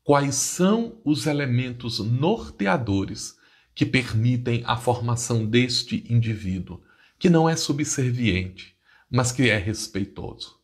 quais 0.03 0.35
são 0.35 1.01
os 1.05 1.27
elementos 1.27 1.99
norteadores 1.99 3.37
que 3.75 3.87
permitem 3.87 4.63
a 4.67 4.77
formação 4.77 5.47
deste 5.47 6.05
indivíduo, 6.09 6.83
que 7.19 7.31
não 7.31 7.49
é 7.49 7.57
subserviente, 7.57 8.77
mas 9.11 9.33
que 9.33 9.49
é 9.49 9.57
respeitoso, 9.57 10.57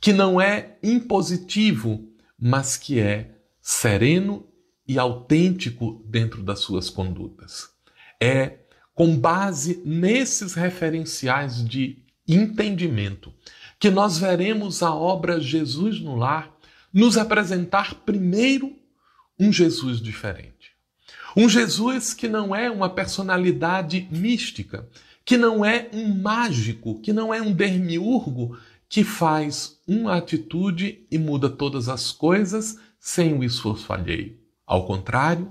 que 0.00 0.12
não 0.12 0.40
é 0.40 0.76
impositivo, 0.82 2.08
mas 2.38 2.76
que 2.76 2.98
é 2.98 3.36
sereno 3.60 4.48
e 4.88 4.98
autêntico 4.98 6.02
dentro 6.06 6.42
das 6.42 6.60
suas 6.60 6.88
condutas. 6.88 7.68
É 8.18 8.60
com 8.94 9.16
base 9.16 9.80
nesses 9.84 10.54
referenciais 10.54 11.62
de 11.62 11.98
entendimento 12.26 13.32
que 13.78 13.90
nós 13.90 14.18
veremos 14.18 14.82
a 14.82 14.92
obra 14.92 15.40
Jesus 15.40 16.00
no 16.00 16.16
Lar 16.16 16.50
nos 16.92 17.16
apresentar 17.16 17.94
primeiro 17.94 18.74
um 19.38 19.52
Jesus 19.52 20.00
diferente. 20.00 20.72
Um 21.36 21.48
Jesus 21.48 22.12
que 22.12 22.26
não 22.26 22.56
é 22.56 22.70
uma 22.70 22.90
personalidade 22.90 24.08
mística, 24.10 24.88
que 25.24 25.36
não 25.36 25.64
é 25.64 25.88
um 25.92 26.12
mágico, 26.14 27.00
que 27.00 27.12
não 27.12 27.32
é 27.32 27.40
um 27.40 27.52
dermiurgo 27.52 28.58
que 28.88 29.04
faz 29.04 29.78
uma 29.86 30.16
atitude 30.16 31.06
e 31.10 31.18
muda 31.18 31.50
todas 31.50 31.88
as 31.88 32.10
coisas 32.10 32.78
sem 32.98 33.34
o 33.34 33.44
esforço 33.44 33.92
alheio. 33.92 34.37
Ao 34.68 34.84
contrário, 34.84 35.50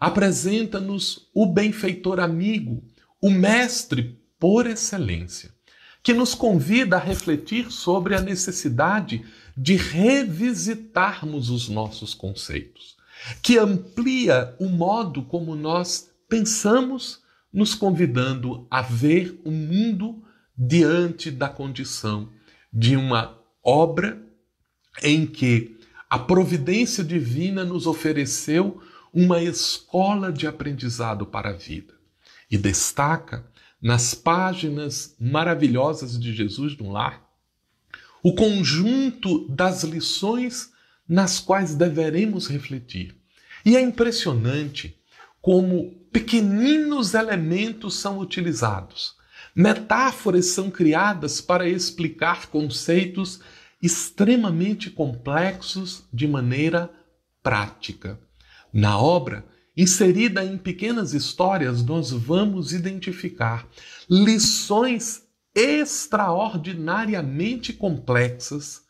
apresenta-nos 0.00 1.28
o 1.32 1.46
benfeitor 1.46 2.18
amigo, 2.18 2.82
o 3.22 3.30
mestre 3.30 4.18
por 4.36 4.66
excelência, 4.66 5.54
que 6.02 6.12
nos 6.12 6.34
convida 6.34 6.96
a 6.96 7.00
refletir 7.00 7.70
sobre 7.70 8.16
a 8.16 8.20
necessidade 8.20 9.24
de 9.56 9.76
revisitarmos 9.76 11.50
os 11.50 11.68
nossos 11.68 12.14
conceitos, 12.14 12.96
que 13.40 13.56
amplia 13.56 14.56
o 14.58 14.68
modo 14.68 15.22
como 15.22 15.54
nós 15.54 16.10
pensamos, 16.28 17.20
nos 17.52 17.76
convidando 17.76 18.66
a 18.68 18.82
ver 18.82 19.40
o 19.44 19.52
mundo 19.52 20.20
diante 20.56 21.30
da 21.30 21.48
condição 21.48 22.28
de 22.72 22.96
uma 22.96 23.38
obra 23.62 24.20
em 25.00 25.26
que 25.26 25.77
a 26.08 26.18
providência 26.18 27.04
divina 27.04 27.64
nos 27.64 27.86
ofereceu 27.86 28.80
uma 29.12 29.42
escola 29.42 30.32
de 30.32 30.46
aprendizado 30.46 31.26
para 31.26 31.50
a 31.50 31.54
vida 31.54 31.94
e 32.50 32.56
destaca 32.56 33.46
nas 33.80 34.14
páginas 34.14 35.14
maravilhosas 35.18 36.18
de 36.18 36.34
Jesus 36.34 36.76
no 36.76 36.90
lar 36.90 37.28
o 38.22 38.34
conjunto 38.34 39.48
das 39.48 39.84
lições 39.84 40.70
nas 41.08 41.38
quais 41.40 41.74
deveremos 41.74 42.46
refletir. 42.48 43.16
E 43.64 43.76
é 43.76 43.80
impressionante 43.80 44.96
como 45.40 45.92
pequeninos 46.12 47.14
elementos 47.14 47.94
são 47.94 48.18
utilizados. 48.18 49.14
Metáforas 49.54 50.46
são 50.46 50.70
criadas 50.70 51.40
para 51.40 51.68
explicar 51.68 52.46
conceitos 52.46 53.40
extremamente 53.80 54.90
complexos 54.90 56.02
de 56.12 56.26
maneira 56.26 56.90
prática. 57.42 58.18
Na 58.72 58.98
obra, 58.98 59.46
inserida 59.76 60.44
em 60.44 60.58
pequenas 60.58 61.14
histórias, 61.14 61.84
nós 61.84 62.10
vamos 62.10 62.72
identificar 62.72 63.68
lições 64.10 65.22
extraordinariamente 65.54 67.72
complexas 67.72 68.82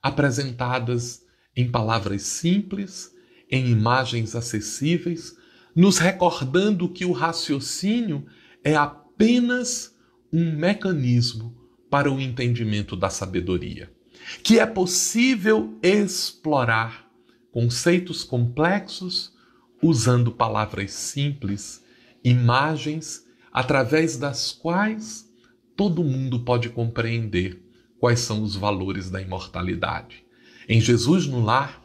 apresentadas 0.00 1.26
em 1.54 1.68
palavras 1.70 2.22
simples, 2.22 3.12
em 3.50 3.68
imagens 3.68 4.34
acessíveis, 4.36 5.36
nos 5.74 5.98
recordando 5.98 6.88
que 6.88 7.04
o 7.04 7.10
raciocínio 7.12 8.24
é 8.62 8.76
apenas 8.76 9.92
um 10.32 10.56
mecanismo 10.56 11.54
para 11.90 12.10
o 12.10 12.18
entendimento 12.20 12.96
da 12.96 13.10
sabedoria 13.10 13.94
que 14.42 14.58
é 14.58 14.66
possível 14.66 15.78
explorar 15.82 17.10
conceitos 17.50 18.22
complexos 18.22 19.32
usando 19.82 20.32
palavras 20.32 20.92
simples, 20.92 21.82
imagens 22.22 23.24
através 23.52 24.16
das 24.16 24.52
quais 24.52 25.30
todo 25.74 26.04
mundo 26.04 26.40
pode 26.40 26.68
compreender 26.70 27.62
quais 27.98 28.20
são 28.20 28.42
os 28.42 28.54
valores 28.54 29.10
da 29.10 29.20
imortalidade. 29.20 30.24
Em 30.68 30.80
Jesus 30.80 31.26
no 31.26 31.40
Lar, 31.40 31.82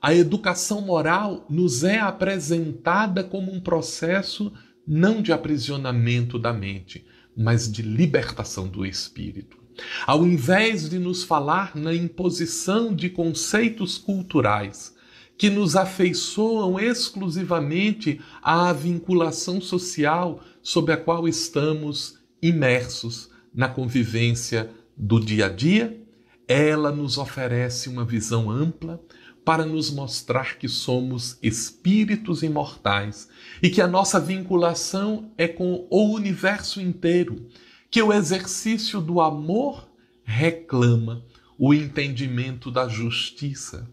a 0.00 0.12
educação 0.12 0.80
moral 0.80 1.46
nos 1.48 1.84
é 1.84 1.98
apresentada 1.98 3.22
como 3.22 3.52
um 3.52 3.60
processo 3.60 4.52
não 4.86 5.22
de 5.22 5.32
aprisionamento 5.32 6.38
da 6.38 6.52
mente, 6.52 7.06
mas 7.36 7.70
de 7.70 7.82
libertação 7.82 8.66
do 8.66 8.84
espírito. 8.84 9.61
Ao 10.06 10.26
invés 10.26 10.88
de 10.88 10.98
nos 10.98 11.24
falar 11.24 11.74
na 11.74 11.94
imposição 11.94 12.94
de 12.94 13.08
conceitos 13.08 13.98
culturais 13.98 14.94
que 15.36 15.50
nos 15.50 15.74
afeiçoam 15.76 16.78
exclusivamente 16.78 18.20
à 18.42 18.72
vinculação 18.72 19.60
social 19.60 20.40
sob 20.62 20.92
a 20.92 20.96
qual 20.96 21.26
estamos 21.26 22.18
imersos 22.40 23.30
na 23.54 23.68
convivência 23.68 24.70
do 24.96 25.18
dia 25.18 25.46
a 25.46 25.48
dia, 25.48 25.98
ela 26.46 26.92
nos 26.92 27.18
oferece 27.18 27.88
uma 27.88 28.04
visão 28.04 28.50
ampla 28.50 29.00
para 29.44 29.64
nos 29.64 29.90
mostrar 29.90 30.58
que 30.58 30.68
somos 30.68 31.38
espíritos 31.42 32.42
imortais 32.42 33.28
e 33.62 33.68
que 33.68 33.80
a 33.80 33.88
nossa 33.88 34.20
vinculação 34.20 35.32
é 35.36 35.48
com 35.48 35.86
o 35.90 36.14
universo 36.14 36.80
inteiro 36.80 37.48
que 37.92 38.02
o 38.02 38.10
exercício 38.10 39.02
do 39.02 39.20
amor 39.20 39.86
reclama 40.24 41.22
o 41.58 41.74
entendimento 41.74 42.70
da 42.70 42.88
justiça, 42.88 43.86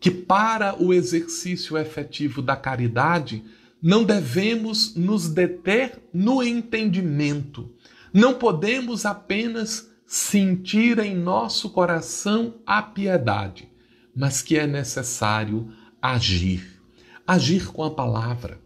que 0.00 0.10
para 0.10 0.82
o 0.82 0.92
exercício 0.92 1.78
efetivo 1.78 2.42
da 2.42 2.56
caridade 2.56 3.44
não 3.80 4.02
devemos 4.02 4.96
nos 4.96 5.28
deter 5.28 6.02
no 6.12 6.42
entendimento, 6.42 7.72
não 8.12 8.34
podemos 8.34 9.06
apenas 9.06 9.88
sentir 10.04 10.98
em 10.98 11.14
nosso 11.14 11.70
coração 11.70 12.56
a 12.66 12.82
piedade, 12.82 13.68
mas 14.16 14.42
que 14.42 14.58
é 14.58 14.66
necessário 14.66 15.72
agir, 16.02 16.82
agir 17.24 17.68
com 17.68 17.84
a 17.84 17.90
palavra, 17.92 18.60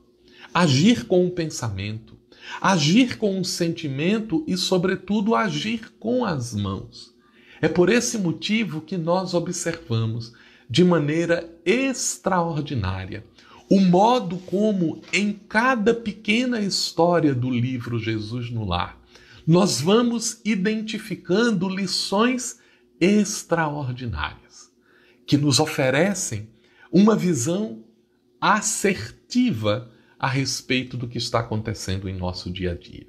agir 0.55 1.05
com 1.05 1.27
o 1.27 1.31
pensamento, 1.31 2.18
agir 2.61 3.19
com 3.19 3.41
o 3.41 3.45
sentimento 3.45 4.45
e, 4.47 4.57
sobretudo, 4.57 5.35
agir 5.35 5.93
com 5.99 6.25
as 6.25 6.55
mãos. 6.55 7.15
É 7.61 7.69
por 7.69 7.89
esse 7.89 8.19
motivo 8.19 8.81
que 8.81 8.97
nós 8.97 9.35
observamos 9.35 10.33
de 10.71 10.85
maneira 10.85 11.49
extraordinária 11.65 13.25
o 13.71 13.81
modo 13.81 14.39
como, 14.39 15.03
em 15.13 15.33
cada 15.33 15.93
pequena 15.93 16.61
história 16.61 17.35
do 17.35 17.51
livro 17.51 17.99
Jesus 17.99 18.51
no 18.51 18.65
Lar, 18.65 18.99
nós 19.47 19.81
vamos 19.81 20.41
identificando 20.45 21.69
lições 21.69 22.59
extraordinárias 22.99 24.71
que 25.27 25.37
nos 25.37 25.61
oferecem 25.61 26.49
uma 26.91 27.15
visão 27.15 27.85
assertiva 28.41 29.91
a 30.19 30.27
respeito 30.27 30.97
do 30.97 31.09
que 31.09 31.19
está 31.19 31.41
acontecendo 31.41 32.09
em 32.09 32.17
nosso 32.17 32.51
dia 32.51 32.73
a 32.73 32.75
dia. 32.75 33.07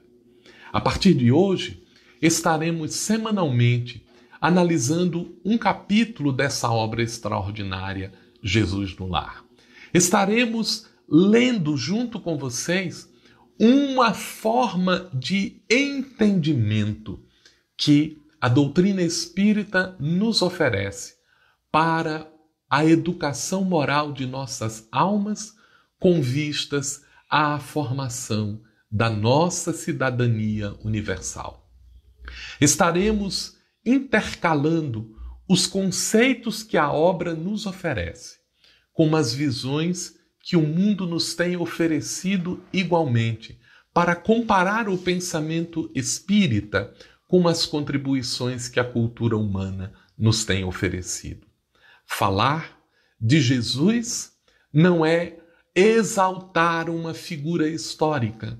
A 0.72 0.80
partir 0.80 1.14
de 1.14 1.32
hoje, 1.32 1.84
estaremos 2.22 2.94
semanalmente 2.94 4.06
analisando 4.40 5.38
um 5.44 5.58
capítulo 5.58 6.32
dessa 6.32 6.70
obra 6.70 7.02
extraordinária, 7.02 8.14
Jesus 8.42 8.96
no 8.96 9.08
Lar. 9.08 9.44
Estaremos 9.94 10.88
lendo 11.08 11.76
junto 11.76 12.20
com 12.20 12.38
vocês 12.38 13.10
uma 13.60 14.14
forma 14.14 15.10
de 15.14 15.62
entendimento 15.70 17.20
que 17.76 18.18
a 18.40 18.48
doutrina 18.48 19.02
espírita 19.02 19.98
nos 20.00 20.42
oferece 20.42 21.16
para 21.72 22.32
a 22.70 22.86
educação 22.86 23.66
moral 23.66 24.14
de 24.14 24.26
nossas 24.26 24.88
almas 24.92 25.59
com 26.00 26.22
vistas 26.22 27.04
à 27.30 27.60
formação 27.60 28.62
da 28.90 29.10
nossa 29.10 29.74
cidadania 29.74 30.74
universal. 30.84 31.70
Estaremos 32.60 33.58
intercalando 33.86 35.16
os 35.48 35.68
conceitos 35.68 36.64
que 36.64 36.78
a 36.78 36.92
obra 36.92 37.34
nos 37.34 37.66
oferece 37.66 38.40
com 38.94 39.16
as 39.16 39.34
visões 39.34 40.16
que 40.42 40.58
o 40.58 40.62
mundo 40.62 41.08
nos 41.08 41.34
tem 41.34 41.56
oferecido 41.56 42.62
igualmente, 42.74 43.58
para 43.94 44.14
comparar 44.14 44.90
o 44.90 44.98
pensamento 44.98 45.90
espírita 45.96 46.94
com 47.28 47.48
as 47.48 47.66
contribuições 47.66 48.68
que 48.68 48.80
a 48.80 48.84
cultura 48.84 49.38
humana 49.38 49.94
nos 50.18 50.44
tem 50.44 50.66
oferecido. 50.66 51.48
Falar 52.06 52.78
de 53.22 53.40
Jesus 53.40 54.34
não 54.74 55.06
é 55.06 55.38
exaltar 55.80 56.90
uma 56.90 57.14
figura 57.14 57.68
histórica. 57.70 58.60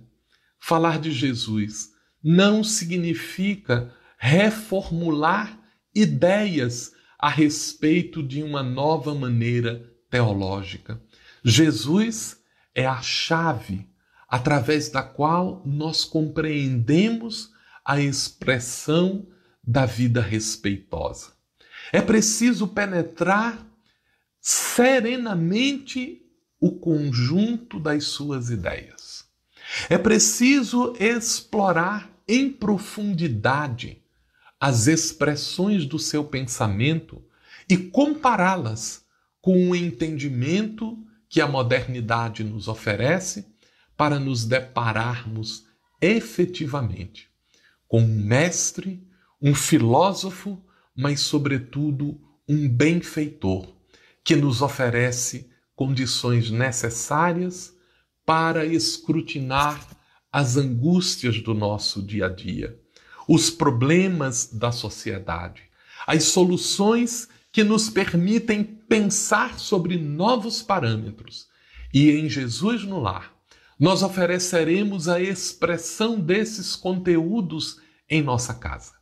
Falar 0.60 1.00
de 1.00 1.12
Jesus 1.12 1.92
não 2.24 2.64
significa 2.64 3.94
reformular 4.18 5.58
ideias 5.94 6.94
a 7.18 7.30
respeito 7.30 8.24
de 8.24 8.42
uma 8.42 8.64
nova 8.64 9.14
maneira 9.14 9.92
teológica. 10.10 11.02
Jesus 11.44 12.38
é 12.74 12.86
a 12.86 13.02
chave 13.02 13.88
através 14.28 14.90
da 14.90 15.02
qual 15.02 15.62
nós 15.66 16.06
compreendemos 16.06 17.52
a 17.84 18.00
expressão 18.00 19.28
da 19.64 19.86
vida 19.86 20.22
respeitosa. 20.22 21.34
É 21.92 22.02
preciso 22.02 22.68
penetrar 22.68 23.66
serenamente 24.40 26.22
o 26.60 26.72
conjunto 26.72 27.80
das 27.80 28.06
suas 28.06 28.50
ideias. 28.50 29.26
É 29.90 29.98
preciso 29.98 30.94
explorar 31.00 32.12
em 32.28 32.52
profundidade 32.52 34.02
as 34.60 34.88
expressões 34.88 35.86
do 35.86 35.98
seu 35.98 36.24
pensamento 36.24 37.24
e 37.70 37.78
compará-las 37.78 39.06
com 39.42 39.70
o 39.70 39.76
entendimento 39.76 40.98
que 41.30 41.40
a 41.40 41.48
modernidade 41.48 42.44
nos 42.44 42.68
oferece 42.68 43.46
para 43.96 44.20
nos 44.20 44.44
depararmos 44.44 45.66
efetivamente 46.02 47.30
com 47.90 48.02
um 48.02 48.08
mestre, 48.08 49.04
um 49.42 49.56
filósofo, 49.56 50.64
mas, 50.96 51.22
sobretudo, 51.22 52.22
um 52.48 52.70
benfeitor 52.70 53.74
que 54.24 54.36
nos 54.36 54.62
oferece 54.62 55.49
condições 55.80 56.52
necessárias 56.52 57.74
para 58.26 58.66
escrutinar 58.66 59.80
as 60.30 60.58
angústias 60.58 61.42
do 61.42 61.54
nosso 61.54 62.04
dia 62.04 62.26
a 62.26 62.30
dia, 62.30 62.78
os 63.26 63.50
problemas 63.50 64.50
da 64.52 64.74
sociedade, 64.74 65.62
as 66.06 66.26
soluções 66.26 67.30
que 67.50 67.64
nos 67.64 67.90
permitem 67.90 68.62
pensar 68.62 69.58
sobre 69.58 69.98
novos 69.98 70.62
parâmetros. 70.62 71.48
E 71.94 72.12
em 72.12 72.28
Jesus 72.28 72.84
no 72.84 73.00
Lar, 73.00 73.34
nós 73.80 74.04
ofereceremos 74.04 75.08
a 75.08 75.22
expressão 75.22 76.20
desses 76.20 76.76
conteúdos 76.76 77.80
em 78.10 78.22
nossa 78.22 78.54
casa. 78.54 78.96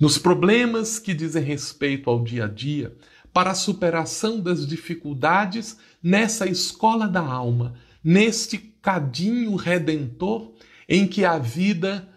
Nos 0.00 0.16
problemas 0.16 0.98
que 0.98 1.12
dizem 1.12 1.42
respeito 1.42 2.08
ao 2.08 2.24
dia 2.24 2.46
a 2.46 2.48
dia, 2.48 2.96
para 3.36 3.50
a 3.50 3.54
superação 3.54 4.40
das 4.40 4.66
dificuldades 4.66 5.76
nessa 6.06 6.46
escola 6.46 7.08
da 7.08 7.20
alma, 7.20 7.74
neste 8.02 8.56
cadinho 8.58 9.56
redentor 9.56 10.54
em 10.88 11.04
que 11.04 11.24
a 11.24 11.36
vida 11.36 12.08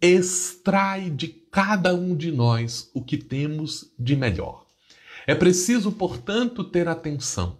extrai 0.00 1.10
de 1.10 1.28
cada 1.28 1.94
um 1.94 2.16
de 2.16 2.32
nós 2.32 2.90
o 2.94 3.04
que 3.04 3.18
temos 3.18 3.92
de 3.98 4.16
melhor. 4.16 4.64
É 5.26 5.34
preciso, 5.34 5.92
portanto, 5.92 6.64
ter 6.64 6.88
atenção. 6.88 7.58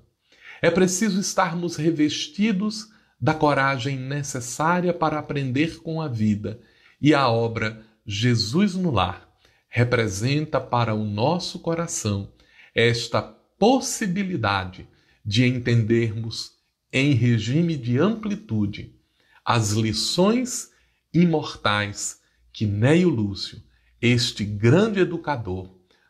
É 0.62 0.70
preciso 0.70 1.20
estarmos 1.20 1.76
revestidos 1.76 2.88
da 3.20 3.34
coragem 3.34 3.98
necessária 3.98 4.94
para 4.94 5.18
aprender 5.18 5.82
com 5.82 6.00
a 6.00 6.08
vida. 6.08 6.58
E 6.98 7.12
a 7.12 7.28
obra 7.28 7.84
Jesus 8.06 8.74
no 8.74 8.90
Lar 8.90 9.28
representa 9.68 10.62
para 10.62 10.94
o 10.94 11.04
nosso 11.04 11.58
coração 11.58 12.32
esta 12.74 13.20
possibilidade 13.20 14.88
de 15.28 15.44
entendermos 15.44 16.52
em 16.90 17.12
regime 17.12 17.76
de 17.76 17.98
amplitude 17.98 18.94
as 19.44 19.72
lições 19.72 20.70
imortais 21.12 22.18
que 22.50 22.64
Neio 22.64 23.10
Lúcio, 23.10 23.62
este 24.00 24.42
grande 24.42 25.00
educador, 25.00 25.68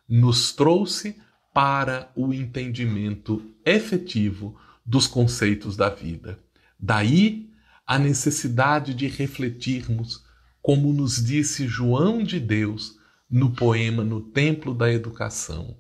nos 0.09 0.53
trouxe 0.53 1.17
para 1.53 2.13
o 2.15 2.33
entendimento 2.33 3.45
efetivo 3.65 4.57
dos 4.87 5.09
conceitos 5.09 5.77
da 5.77 5.89
vida. 5.89 6.39
Daí 6.79 7.51
a 7.85 7.99
necessidade 7.99 8.95
de 8.95 9.09
refletirmos, 9.09 10.25
como 10.63 10.93
nos 10.93 11.17
disse 11.25 11.67
João 11.67 12.23
de 12.23 12.39
Deus 12.39 12.97
no 13.29 13.51
poema 13.51 14.05
No 14.05 14.21
Templo 14.21 14.73
da 14.73 14.93
Educação, 14.93 15.77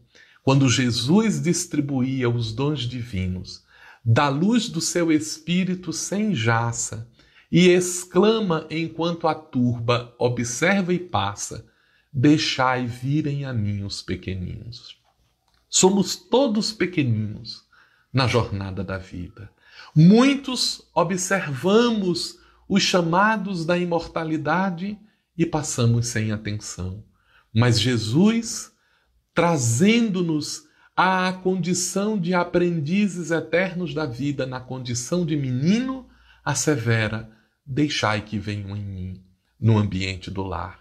quando 0.49 0.67
Jesus 0.67 1.43
distribuía 1.43 2.27
os 2.27 2.55
dons 2.55 2.81
divinos, 2.81 3.63
da 4.03 4.31
luz 4.31 4.71
do 4.71 4.81
seu 4.81 5.13
espírito 5.13 5.93
sem 5.93 6.35
jaça, 6.35 7.07
e 7.53 7.69
exclama 7.69 8.67
enquanto 8.71 9.29
a 9.29 9.35
turba 9.35 10.15
observa 10.19 10.95
e 10.95 10.99
passa: 10.99 11.67
Deixai 12.11 12.87
virem 12.87 13.45
a 13.45 13.53
mim 13.53 13.85
os 13.85 14.01
pequeninos. 14.01 14.97
Somos 15.69 16.17
todos 16.17 16.73
pequeninos 16.73 17.67
na 18.11 18.27
jornada 18.27 18.83
da 18.83 18.97
vida. 18.97 19.51
Muitos 19.95 20.81
observamos 20.95 22.39
os 22.67 22.83
chamados 22.83 23.67
da 23.67 23.77
imortalidade 23.77 24.99
e 25.37 25.45
passamos 25.45 26.07
sem 26.07 26.33
atenção. 26.33 27.05
Mas 27.53 27.79
Jesus, 27.79 28.73
trazendo-nos 29.38 30.64
à 30.96 31.33
condição 31.33 32.18
de 32.18 32.35
aprendizes 32.35 33.31
eternos 33.31 33.94
da 33.94 34.05
vida, 34.05 34.44
na 34.44 34.59
condição 34.59 35.24
de 35.24 35.37
menino, 35.37 36.09
assevera: 36.44 37.31
Deixai 37.64 38.22
que 38.22 38.37
venham 38.37 38.77
em 38.77 38.85
mim, 38.85 39.24
no 39.61 39.79
ambiente 39.79 40.29
do 40.29 40.42
lar. 40.42 40.81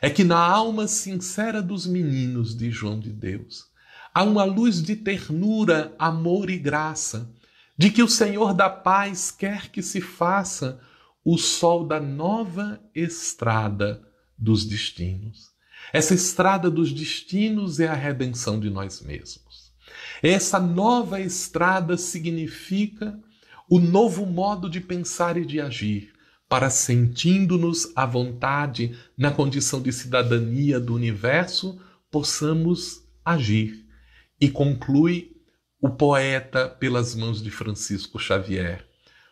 É 0.00 0.08
que 0.08 0.24
na 0.24 0.38
alma 0.38 0.88
sincera 0.88 1.60
dos 1.60 1.86
meninos 1.86 2.56
de 2.56 2.70
João 2.70 2.98
de 2.98 3.12
Deus, 3.12 3.66
Há 4.14 4.24
uma 4.24 4.44
luz 4.44 4.82
de 4.82 4.96
ternura, 4.96 5.94
amor 5.98 6.48
e 6.48 6.56
graça, 6.56 7.30
de 7.76 7.90
que 7.90 8.02
o 8.02 8.08
Senhor 8.08 8.54
da 8.54 8.70
paz 8.70 9.30
quer 9.30 9.70
que 9.70 9.82
se 9.82 10.00
faça 10.00 10.80
o 11.22 11.36
sol 11.36 11.86
da 11.86 12.00
nova 12.00 12.80
estrada 12.94 14.02
dos 14.38 14.64
destinos. 14.64 15.57
Essa 15.92 16.14
estrada 16.14 16.70
dos 16.70 16.92
destinos 16.92 17.80
é 17.80 17.88
a 17.88 17.94
redenção 17.94 18.60
de 18.60 18.68
nós 18.68 19.00
mesmos. 19.00 19.72
Essa 20.22 20.58
nova 20.58 21.20
estrada 21.20 21.96
significa 21.96 23.18
o 23.70 23.78
novo 23.78 24.26
modo 24.26 24.68
de 24.68 24.80
pensar 24.80 25.36
e 25.36 25.44
de 25.44 25.60
agir, 25.60 26.12
para 26.48 26.70
sentindo-nos 26.70 27.92
à 27.94 28.06
vontade 28.06 28.98
na 29.16 29.30
condição 29.30 29.82
de 29.82 29.92
cidadania 29.92 30.80
do 30.80 30.94
universo, 30.94 31.78
possamos 32.10 33.02
agir 33.24 33.84
e 34.40 34.48
conclui 34.48 35.36
o 35.80 35.90
poeta 35.90 36.68
pelas 36.68 37.14
mãos 37.14 37.42
de 37.42 37.50
Francisco 37.50 38.18
Xavier: 38.18 38.86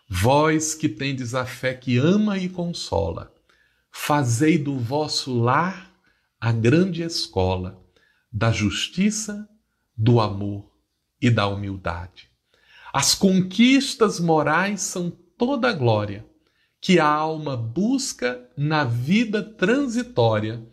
Vós 0.09 0.74
que 0.74 0.88
tendes 0.88 1.35
a 1.35 1.46
fé 1.46 1.72
que 1.74 1.96
ama 1.96 2.38
e 2.38 2.48
consola, 2.48 3.32
fazei 3.90 4.59
do 4.59 4.78
vosso 4.78 5.35
lar 5.35 5.86
a 6.46 6.52
grande 6.52 7.02
escola 7.02 7.85
da 8.32 8.52
justiça, 8.52 9.48
do 9.96 10.20
amor 10.20 10.70
e 11.20 11.28
da 11.28 11.48
humildade. 11.48 12.30
As 12.92 13.16
conquistas 13.16 14.20
morais 14.20 14.80
são 14.80 15.11
toda 15.11 15.68
a 15.68 15.72
glória 15.72 16.24
que 16.80 17.00
a 17.00 17.09
alma 17.09 17.56
busca 17.56 18.48
na 18.56 18.85
vida 18.85 19.42
transitória 19.42 20.64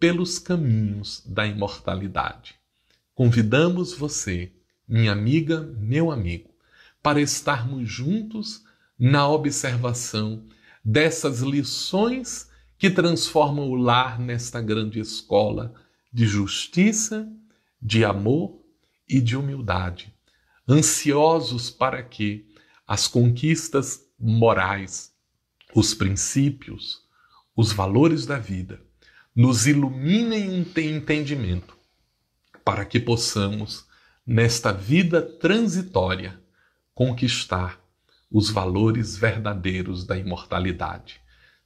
pelos 0.00 0.38
caminhos 0.38 1.22
da 1.26 1.46
imortalidade. 1.46 2.54
Convidamos 3.14 3.92
você, 3.92 4.50
minha 4.88 5.12
amiga, 5.12 5.60
meu 5.78 6.10
amigo, 6.10 6.48
para 7.02 7.20
estarmos 7.20 7.86
juntos 7.86 8.64
na 8.98 9.28
observação 9.28 10.46
dessas 10.82 11.40
lições 11.40 12.48
que 12.78 12.88
transformam 12.88 13.68
o 13.68 13.74
lar 13.74 14.20
nesta 14.20 14.60
grande 14.60 15.00
escola 15.00 15.74
de 16.12 16.26
justiça, 16.26 17.28
de 17.82 18.04
amor 18.04 18.60
e 19.08 19.20
de 19.20 19.36
humildade, 19.36 20.14
ansiosos 20.68 21.70
para 21.70 22.02
que 22.02 22.46
as 22.86 23.08
conquistas 23.08 24.06
morais, 24.18 25.12
os 25.74 25.92
princípios, 25.92 27.02
os 27.54 27.72
valores 27.72 28.24
da 28.24 28.38
vida 28.38 28.80
nos 29.34 29.66
iluminem 29.66 30.48
um 30.50 30.64
entendimento 30.96 31.76
para 32.64 32.84
que 32.84 33.00
possamos, 33.00 33.86
nesta 34.26 34.72
vida 34.72 35.22
transitória, 35.22 36.40
conquistar 36.94 37.80
os 38.30 38.50
valores 38.50 39.16
verdadeiros 39.16 40.04
da 40.04 40.16
imortalidade. 40.18 41.20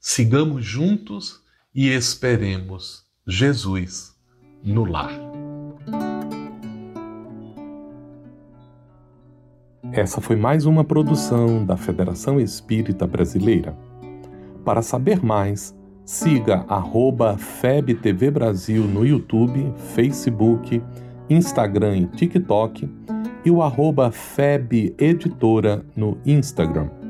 Sigamos 0.04 0.64
juntos 0.64 1.40
e 1.72 1.88
esperemos 1.88 3.04
Jesus 3.24 4.16
no 4.60 4.84
lar. 4.84 5.12
Essa 9.92 10.20
foi 10.20 10.34
mais 10.34 10.66
uma 10.66 10.82
produção 10.82 11.64
da 11.64 11.76
Federação 11.76 12.40
Espírita 12.40 13.06
Brasileira. 13.06 13.78
Para 14.64 14.82
saber 14.82 15.24
mais, 15.24 15.72
siga 16.04 16.64
FebTV 17.38 18.32
Brasil 18.32 18.82
no 18.82 19.06
YouTube, 19.06 19.72
Facebook, 19.94 20.82
Instagram 21.30 21.98
e 21.98 22.06
TikTok 22.08 22.90
e 23.44 23.50
o 23.52 23.62
arroba 23.62 24.10
no 25.94 26.18
Instagram. 26.26 27.01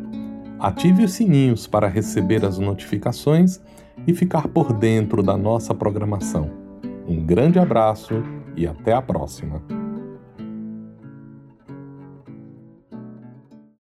Ative 0.63 1.03
os 1.03 1.15
sininhos 1.15 1.67
para 1.67 1.89
receber 1.89 2.45
as 2.45 2.57
notificações 2.57 3.61
e 4.07 4.15
ficar 4.15 4.47
por 4.47 4.73
dentro 4.73 5.21
da 5.21 5.37
nossa 5.37 5.75
programação. 5.75 6.49
Um 7.05 7.27
grande 7.27 7.59
abraço 7.59 8.23
e 8.57 8.65
até 8.65 8.93
a 8.93 9.03
próxima! 9.03 9.82